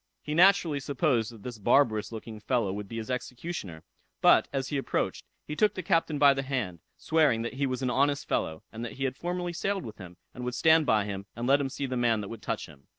He 0.23 0.33
naturally 0.33 0.79
supposed 0.79 1.31
that 1.31 1.43
this 1.43 1.59
barbarous 1.59 2.11
looking 2.11 2.39
fellow 2.39 2.73
would 2.73 2.87
be 2.87 2.97
his 2.97 3.11
executioner; 3.11 3.83
but, 4.19 4.47
as 4.51 4.69
he 4.69 4.77
approached, 4.79 5.23
he 5.45 5.55
took 5.55 5.75
the 5.75 5.83
captain 5.83 6.17
by 6.17 6.33
the 6.33 6.41
hand, 6.41 6.79
swearing 6.97 7.43
"that 7.43 7.53
he 7.53 7.67
was 7.67 7.83
an 7.83 7.91
honest 7.91 8.27
fellow, 8.27 8.63
and 8.71 8.83
that 8.83 8.93
he 8.93 9.03
had 9.03 9.15
formerly 9.15 9.53
sailed 9.53 9.85
with 9.85 9.99
him, 9.99 10.17
and 10.33 10.43
would 10.43 10.55
stand 10.55 10.87
by 10.87 11.05
him; 11.05 11.27
and 11.35 11.45
let 11.45 11.61
him 11.61 11.69
see 11.69 11.85
the 11.85 11.97
man 11.97 12.21
that 12.21 12.29
would 12.29 12.41
touch 12.41 12.65
him." 12.65 12.87